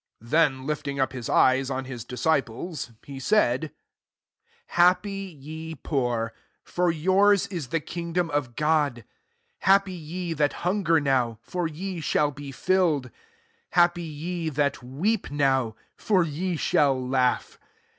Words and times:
20 0.17 0.29
Then 0.31 0.65
lifting 0.65 0.99
up 0.99 1.13
his 1.13 1.29
eyes 1.29 1.69
on 1.69 1.85
his 1.85 2.03
disciples, 2.03 2.89
he 3.03 3.19
said, 3.19 3.65
21" 3.69 3.75
Happy 4.85 5.11
ye 5.11 5.75
poor; 5.75 6.33
for 6.63 6.89
yours 6.89 7.45
is 7.49 7.67
the 7.67 7.79
kingdom 7.79 8.31
of 8.31 8.55
God. 8.55 9.05
22 9.63 9.67
Happj 9.71 10.01
ye 10.07 10.33
that 10.33 10.53
hunger 10.65 10.95
now^ 10.99 11.37
for 11.43 11.67
ye 11.67 12.01
shall 12.01 12.31
be 12.31 12.51
filled. 12.51 13.11
Happj 13.75 13.97
ye 13.97 14.49
that 14.49 14.81
weep 14.81 15.29
now; 15.29 15.75
for 15.95 16.23
ye 16.23 16.55
shall 16.55 16.99
laugh. 16.99 17.59